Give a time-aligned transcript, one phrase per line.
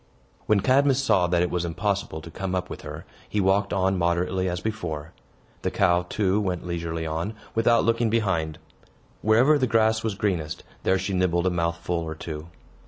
[0.47, 3.99] When Cadmus saw that it was impossible to come up with her, he walked on
[3.99, 5.11] moderately, as before.
[5.61, 8.57] The cow, too, went leisurely on, without looking behind.
[9.21, 12.47] Wherever the grass was greenest, there she nibbled a mouthful or two.